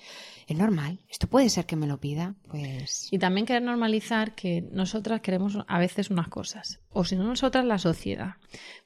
[0.54, 3.08] es normal, esto puede ser que me lo pida, pues...
[3.12, 7.66] Y también querer normalizar que nosotras queremos a veces unas cosas, o si no nosotras
[7.66, 8.38] la sociedad,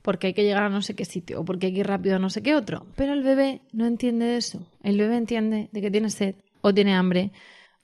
[0.02, 2.18] porque hay que llegar a no sé qué sitio, o porque hay que ir rápido
[2.18, 2.88] a no sé qué otro.
[2.98, 4.68] Pero el bebé no entiende eso.
[4.84, 7.32] El bebé entiende de que tiene sed, o tiene hambre,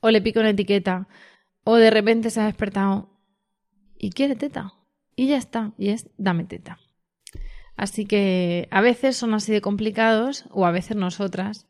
[0.02, 1.08] o le pica una etiqueta,
[1.64, 3.18] o de repente se ha despertado
[3.98, 4.74] y quiere teta.
[5.16, 6.80] Y ya está, y es dame teta.
[7.78, 11.66] Así que a veces son así de complicados, o a veces nosotras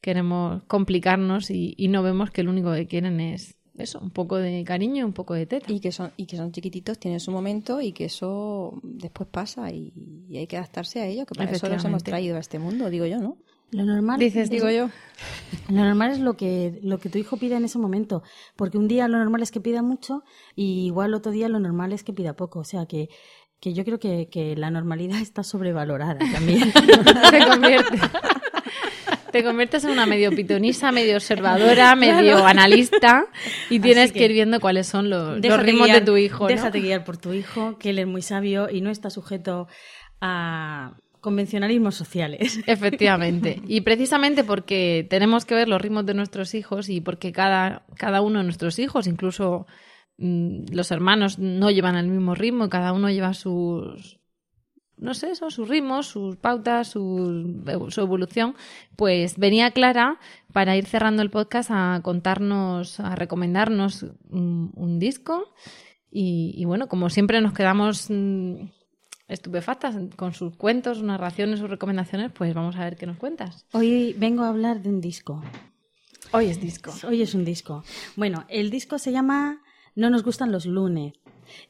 [0.00, 4.36] queremos complicarnos y, y no vemos que lo único que quieren es eso, un poco
[4.36, 5.72] de cariño y un poco de teta.
[5.72, 9.70] Y que son, y que son chiquititos, tienen su momento y que eso después pasa
[9.70, 9.92] y,
[10.28, 12.90] y hay que adaptarse a ello, que para eso los hemos traído a este mundo,
[12.90, 13.38] digo yo, ¿no?
[13.72, 14.90] Lo normal, Dices, Digo yo.
[15.68, 18.22] lo normal es lo que, lo que tu hijo pida en ese momento.
[18.56, 20.24] Porque un día lo normal es que pida mucho
[20.56, 22.60] y igual otro día lo normal es que pida poco.
[22.60, 23.08] O sea que,
[23.60, 26.72] que yo creo que, que la normalidad está sobrevalorada también.
[27.30, 28.00] te conviertes.
[29.32, 33.26] Te conviertes en una medio pitonisa, medio observadora, medio analista
[33.68, 36.44] y tienes que- que ir viendo cuáles son los, ritmos guiar- de tu hijo.
[36.44, 36.48] ¿no?
[36.48, 39.66] Déjate guiar por tu hijo, que él es muy sabio y no está sujeto
[40.20, 42.60] a convencionalismos sociales.
[42.66, 43.60] Efectivamente.
[43.66, 48.20] Y precisamente porque tenemos que ver los ritmos de nuestros hijos y porque cada, cada
[48.22, 49.66] uno de nuestros hijos, incluso
[50.18, 54.18] mm, los hermanos, no llevan el mismo ritmo, cada uno lleva sus,
[55.00, 58.54] no sé, eso, sus ritmos, sus pautas, su, su evolución,
[58.96, 60.20] pues venía Clara
[60.52, 65.52] para ir cerrando el podcast a contarnos, a recomendarnos un, un disco.
[66.10, 68.64] Y, y bueno, como siempre nos quedamos mm,
[69.28, 73.64] estupefactas con sus cuentos, sus narraciones, sus recomendaciones, pues vamos a ver qué nos cuentas.
[73.72, 75.42] Hoy vengo a hablar de un disco.
[76.32, 76.92] Hoy es disco.
[77.08, 77.82] Hoy es un disco.
[78.16, 79.62] Bueno, el disco se llama
[79.94, 81.14] No nos gustan los lunes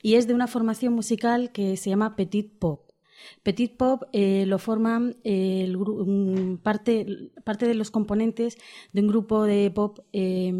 [0.02, 2.89] y es de una formación musical que se llama Petit Pop.
[3.42, 5.72] Petit Pop eh, lo forman eh,
[6.62, 8.56] parte, parte de los componentes
[8.92, 10.52] de un grupo de pop eh,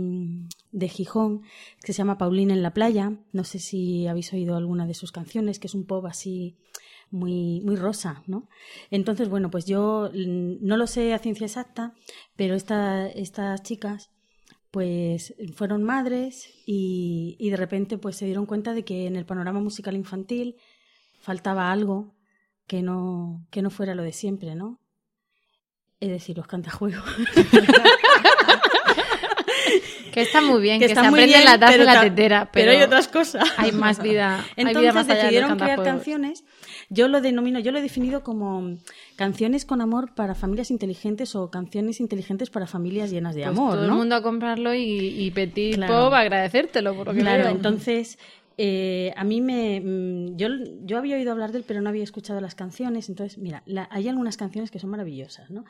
[0.73, 1.42] de Gijón
[1.83, 3.12] que se llama Paulina en la playa.
[3.33, 6.57] No sé si habéis oído alguna de sus canciones, que es un pop así
[7.11, 8.49] muy, muy rosa, ¿no?
[8.91, 11.95] Entonces, bueno, pues yo mm, no lo sé a ciencia exacta,
[12.37, 14.11] pero esta- estas chicas
[14.70, 19.26] pues fueron madres y, y de repente pues se dieron cuenta de que en el
[19.26, 20.55] panorama musical infantil
[21.18, 22.14] faltaba algo
[22.71, 24.79] que no, que no fuera lo de siempre, ¿no?
[25.99, 27.03] Es decir, los cantajuegos.
[30.12, 32.51] Que está muy bien, que, está se muy aprende bien, la taza y la tetera.
[32.51, 33.45] pero Pero, hay otras cosas.
[33.57, 34.45] Hay más vida.
[34.57, 36.45] hay vida Entonces allá de decidieron crear canciones.
[36.89, 38.77] Yo lo denomino, yo lo he definido como
[39.14, 43.75] canciones con amor para familias inteligentes o canciones inteligentes para familias llenas de Pues amor,
[43.75, 43.93] todo ¿no?
[43.93, 46.07] el mundo a comprarlo y, y Petit Claro.
[46.07, 48.18] Pop a agradecértelo por lo que Claro, entonces
[48.63, 49.81] eh, a mí me.
[49.81, 50.49] mm, Yo,
[50.83, 53.09] yo había oído hablar de él, pero no había escuchado las canciones.
[53.09, 55.65] Entonces, mira, la- hay algunas canciones que son maravillosas, ¿no?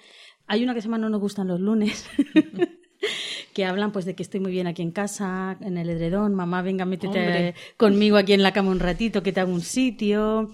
[0.47, 2.09] Hay una que se llama No nos gustan los lunes.
[3.55, 6.62] que hablan pues de que estoy muy bien aquí en casa, en el edredón, mamá,
[6.62, 7.55] venga, métete Hombre.
[7.76, 10.51] conmigo aquí en la cama un ratito, que te hago un sitio.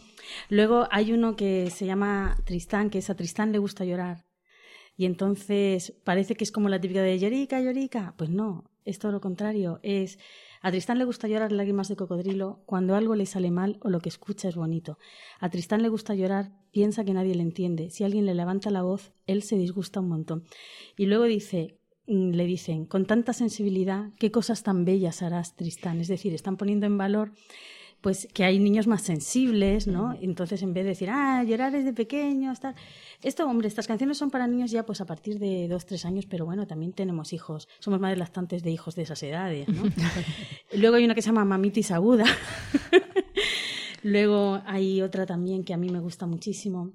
[0.48, 4.24] Luego hay uno que se llama Tristán, que es a Tristán le gusta llorar.
[4.96, 8.14] Y entonces parece que es como la típica de llorica, llorica.
[8.16, 9.78] Pues no, es todo lo contrario.
[9.82, 10.18] Es
[10.62, 14.00] a Tristán le gusta llorar lágrimas de cocodrilo cuando algo le sale mal o lo
[14.00, 14.98] que escucha es bonito.
[15.40, 17.90] A Tristán le gusta llorar, piensa que nadie le entiende.
[17.90, 20.44] Si alguien le levanta la voz, él se disgusta un montón.
[20.96, 26.00] Y luego dice, mm, le dicen, con tanta sensibilidad, qué cosas tan bellas harás, Tristán.
[26.00, 27.32] Es decir, están poniendo en valor
[28.06, 30.16] pues que hay niños más sensibles, ¿no?
[30.20, 32.76] Entonces, en vez de decir, ah, llorar desde pequeño, tal.
[33.20, 36.24] Esto, hombre, estas canciones son para niños ya pues a partir de dos, tres años,
[36.24, 39.82] pero bueno, también tenemos hijos, somos madres lactantes de hijos de esas edades, ¿no?
[40.72, 42.26] Luego hay una que se llama Mamitis Aguda.
[44.04, 46.92] Luego hay otra también que a mí me gusta muchísimo,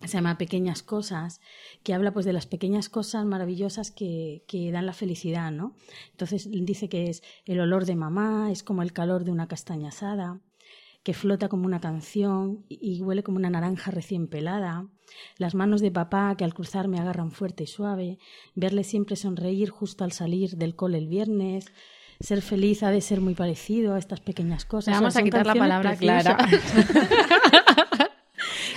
[0.00, 1.40] se llama Pequeñas Cosas,
[1.84, 5.76] que habla pues de las pequeñas cosas maravillosas que, que dan la felicidad, ¿no?
[6.10, 9.90] Entonces dice que es el olor de mamá, es como el calor de una castaña
[9.90, 10.40] asada,
[11.02, 14.88] que flota como una canción y huele como una naranja recién pelada,
[15.36, 18.18] las manos de papá que al cruzar me agarran fuerte y suave,
[18.54, 21.72] verle siempre sonreír justo al salir del cole el viernes,
[22.20, 24.94] ser feliz ha de ser muy parecido a estas pequeñas cosas.
[24.94, 26.34] Le vamos Son a quitar la palabra preciosas.
[26.34, 27.84] Clara.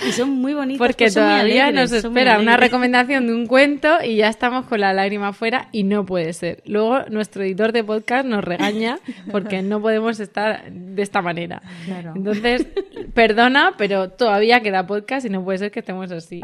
[0.06, 0.78] y son muy bonitas.
[0.78, 4.80] Porque pues todavía alegres, nos espera una recomendación de un cuento y ya estamos con
[4.80, 6.62] la lágrima afuera y no puede ser.
[6.66, 8.98] Luego nuestro editor de podcast nos regaña
[9.30, 11.62] porque no podemos estar de esta manera.
[11.84, 12.12] Claro.
[12.16, 12.66] Entonces,
[13.14, 16.42] perdona, pero todavía queda podcast y no puede ser que estemos así.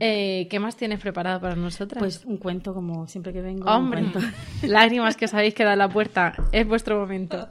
[0.00, 2.00] Eh, ¿Qué más tienes preparado para nosotras?
[2.00, 3.62] Pues un cuento, como siempre que vengo.
[3.62, 4.20] un Hombre, cuento.
[4.66, 6.34] lágrimas que os habéis quedado en la puerta.
[6.52, 7.48] Es vuestro momento.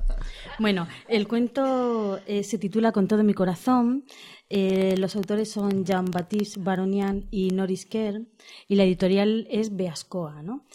[0.60, 4.04] Bueno, el cuento eh, se titula Con todo mi corazón.
[4.50, 8.26] Eh, los autores son Jean-Baptiste Baronian y Norris Kerr.
[8.68, 10.66] Y la editorial es Beascoa, ¿no?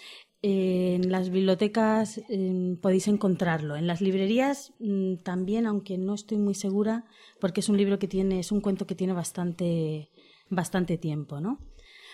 [0.46, 3.76] Eh, en las bibliotecas eh, podéis encontrarlo.
[3.76, 7.06] En las librerías mm, también, aunque no estoy muy segura,
[7.40, 10.10] porque es un libro que tiene, es un cuento que tiene bastante,
[10.50, 11.58] bastante tiempo, ¿no?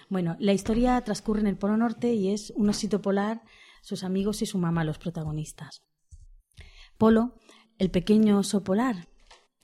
[0.09, 3.43] Bueno, la historia transcurre en el Polo Norte y es un osito polar,
[3.83, 5.83] sus amigos y su mamá los protagonistas.
[6.99, 7.35] Polo,
[7.79, 9.09] el pequeño oso polar,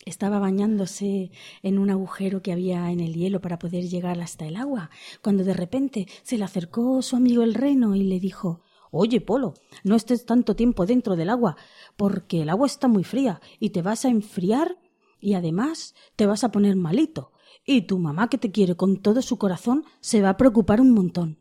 [0.06, 1.32] estaba bañándose
[1.62, 4.88] en un agujero que había en el hielo para poder llegar hasta el agua,
[5.20, 9.54] cuando de repente se le acercó su amigo el reno y le dijo Oye, Polo,
[9.84, 11.56] no estés tanto tiempo dentro del agua,
[11.96, 14.78] porque el agua está muy fría y te vas a enfriar
[15.20, 17.32] y además te vas a poner malito.
[17.66, 20.92] Y tu mamá, que te quiere con todo su corazón, se va a preocupar un
[20.92, 21.40] montón.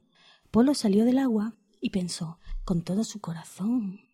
[0.50, 4.05] Polo salió del agua y pensó, con todo su corazón.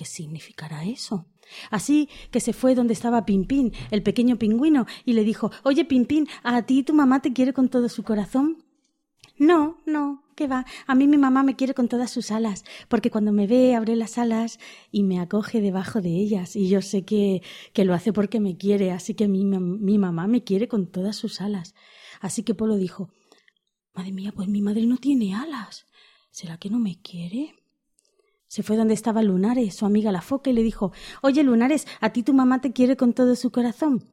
[0.00, 1.26] ¿Qué significará eso?
[1.70, 6.26] Así que se fue donde estaba Pimpín, el pequeño pingüino, y le dijo Oye, Pimpín,
[6.42, 8.64] ¿a ti tu mamá te quiere con todo su corazón?
[9.36, 10.64] No, no, ¿qué va?
[10.86, 13.94] A mí mi mamá me quiere con todas sus alas, porque cuando me ve abre
[13.94, 14.58] las alas
[14.90, 17.42] y me acoge debajo de ellas, y yo sé que,
[17.74, 21.14] que lo hace porque me quiere, así que mi, mi mamá me quiere con todas
[21.14, 21.74] sus alas.
[22.22, 23.10] Así que Polo dijo
[23.92, 25.84] Madre mía, pues mi madre no tiene alas.
[26.30, 27.59] ¿Será que no me quiere?
[28.50, 30.90] Se fue donde estaba Lunares, su amiga la foca, y le dijo
[31.22, 34.06] Oye, Lunares, ¿a ti tu mamá te quiere con todo su corazón?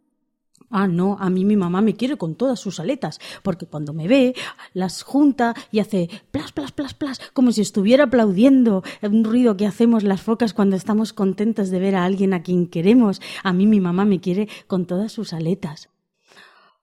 [0.70, 4.08] Ah, no, a mí mi mamá me quiere con todas sus aletas, porque cuando me
[4.08, 4.36] ve,
[4.76, 9.66] las junta y hace plas, plas, plas, plas, como si estuviera aplaudiendo, un ruido que
[9.66, 13.22] hacemos las focas cuando estamos contentos de ver a alguien a quien queremos.
[13.44, 15.90] A mí mi mamá me quiere con todas sus aletas.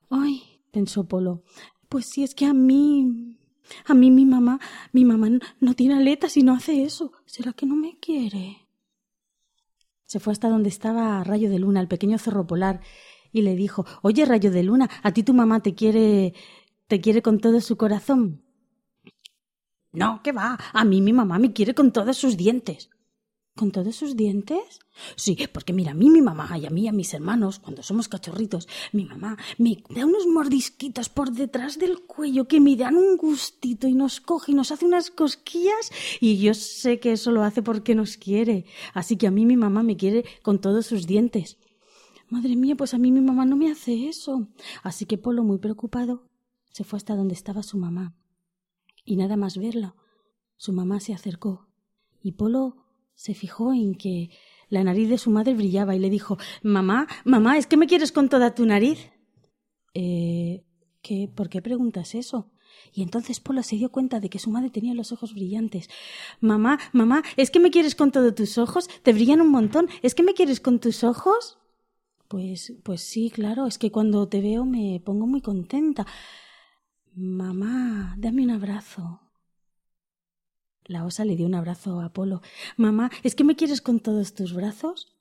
[0.09, 1.43] Ay, pensó Polo,
[1.87, 3.37] pues si es que a mí,
[3.85, 4.59] a mí mi mamá,
[4.93, 7.11] mi mamá no- tiene aletas y no hace eso.
[7.25, 8.67] ¿Será que no me quiere?
[10.05, 12.81] Se fue hasta donde estaba Rayo de Luna, el pequeño zorro polar,
[13.31, 16.33] y le dijo Oye, Rayo de Luna, ¿a ti tu mamá te quiere
[16.87, 18.43] te quiere con todo su corazón?
[19.91, 20.59] No, ¿qué va?
[20.73, 22.89] A mí mi mamá me quiere con todos sus dientes.
[23.57, 24.81] ¿Con todos sus dientes?
[25.15, 27.83] Sí, porque mira, a mí mi mamá y a mí y a mis hermanos, cuando
[27.83, 32.97] somos cachorritos, mi mamá me da unos mordisquitos por detrás del cuello que me dan
[32.97, 35.89] un gustito y nos coge y nos hace unas cosquillas
[36.19, 38.65] y yo sé que eso lo hace porque nos quiere.
[38.93, 41.57] Así que a mí mi mamá me quiere con todos sus dientes.
[42.27, 44.49] Madre mía, pues a mí mi mamá no me hace eso.
[44.83, 46.27] Así que Polo, muy preocupado,
[46.73, 48.17] se fue hasta donde estaba su mamá.
[49.05, 49.95] Y nada más verlo,
[50.57, 51.69] su mamá se acercó
[52.21, 52.84] y Polo
[53.15, 54.29] se fijó en que
[54.69, 58.11] la nariz de su madre brillaba y le dijo Mamá, mamá, ¿es que me quieres
[58.11, 59.09] con toda tu nariz?
[59.93, 60.63] Eh,
[61.01, 62.51] ¿qué, ¿Por qué preguntas eso?
[62.93, 65.89] Y entonces Polo se dio cuenta de que su madre tenía los ojos brillantes.
[66.39, 68.89] Mamá, mamá, ¿es que me quieres con todos tus ojos?
[69.03, 69.87] Te brillan un montón.
[70.01, 71.57] ¿Es que me quieres con tus ojos?
[72.27, 76.05] Pues, pues sí, claro, es que cuando te veo me pongo muy contenta.
[77.13, 79.21] Mamá, dame un abrazo.
[80.87, 82.41] La osa le dio un abrazo a Apolo.
[82.77, 85.15] Mamá, ¿es que me quieres con todos tus brazos?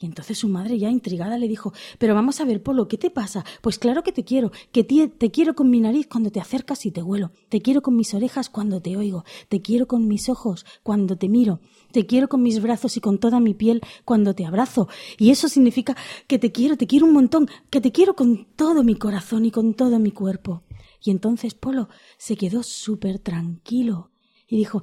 [0.00, 3.10] Y entonces su madre, ya intrigada, le dijo Pero vamos a ver, Polo, ¿qué te
[3.10, 3.44] pasa?
[3.60, 6.90] Pues claro que te quiero, que te quiero con mi nariz cuando te acercas y
[6.90, 10.66] te huelo, te quiero con mis orejas cuando te oigo, te quiero con mis ojos
[10.82, 11.60] cuando te miro,
[11.92, 14.88] te quiero con mis brazos y con toda mi piel cuando te abrazo.
[15.16, 15.96] Y eso significa
[16.26, 19.52] que te quiero, te quiero un montón, que te quiero con todo mi corazón y
[19.52, 20.62] con todo mi cuerpo.
[21.00, 21.88] Y entonces Polo
[22.18, 24.10] se quedó súper tranquilo
[24.48, 24.82] y dijo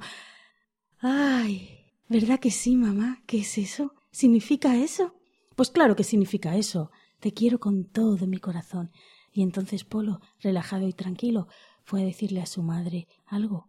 [0.98, 3.22] Ay, ¿verdad que sí, mamá?
[3.26, 3.92] ¿Qué es eso?
[4.10, 5.14] ¿Significa eso?
[5.56, 6.90] Pues claro que significa eso.
[7.20, 8.90] Te quiero con todo mi corazón.
[9.32, 11.48] Y entonces Polo, relajado y tranquilo,
[11.84, 13.68] fue a decirle a su madre algo.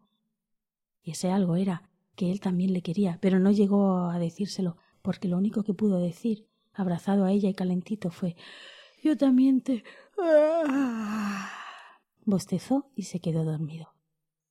[1.03, 5.27] Y ese algo era que él también le quería, pero no llegó a decírselo, porque
[5.27, 8.35] lo único que pudo decir, abrazado a ella y calentito, fue
[9.03, 9.83] Yo también te.
[12.25, 13.96] Bostezó y se quedó dormido.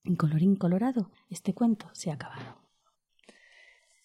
[0.06, 2.56] En colorín colorado, este cuento se ha acabado.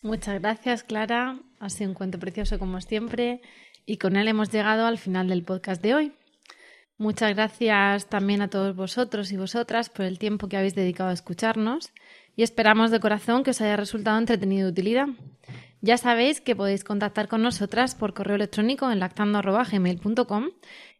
[0.01, 1.39] Muchas gracias, Clara.
[1.59, 3.41] Ha sido un cuento precioso como siempre
[3.85, 6.13] y con él hemos llegado al final del podcast de hoy.
[6.97, 11.13] Muchas gracias también a todos vosotros y vosotras por el tiempo que habéis dedicado a
[11.13, 11.91] escucharnos
[12.35, 15.07] y esperamos de corazón que os haya resultado entretenido y utilidad.
[15.81, 20.49] Ya sabéis que podéis contactar con nosotras por correo electrónico en lactando.gmail.com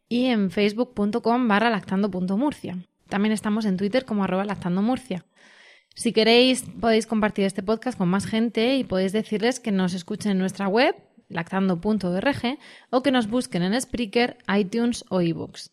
[0.08, 2.78] y en facebook.com barra lactando.murcia.
[3.08, 5.24] También estamos en Twitter como arroba lactandomurcia.
[5.94, 10.32] Si queréis, podéis compartir este podcast con más gente y podéis decirles que nos escuchen
[10.32, 10.96] en nuestra web,
[11.28, 12.58] lactando.org,
[12.90, 15.70] o que nos busquen en Spreaker, iTunes o eBooks.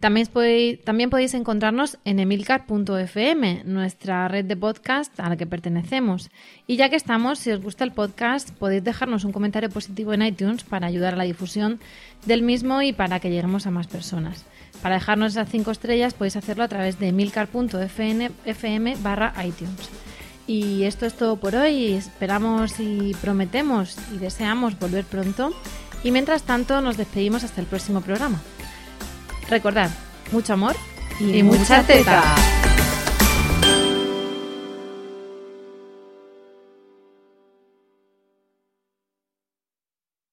[0.00, 6.30] También podéis, también podéis encontrarnos en emilcar.fm, nuestra red de podcast a la que pertenecemos.
[6.66, 10.22] Y ya que estamos, si os gusta el podcast, podéis dejarnos un comentario positivo en
[10.22, 11.80] iTunes para ayudar a la difusión
[12.24, 14.46] del mismo y para que lleguemos a más personas.
[14.82, 19.90] Para dejarnos esas 5 estrellas podéis hacerlo a través de milcar.fm barra iTunes.
[20.46, 21.92] Y esto es todo por hoy.
[21.92, 25.52] Esperamos y prometemos y deseamos volver pronto.
[26.02, 28.40] Y mientras tanto nos despedimos hasta el próximo programa.
[29.48, 29.90] Recordad,
[30.32, 30.76] mucho amor
[31.20, 32.22] y, mucha teta.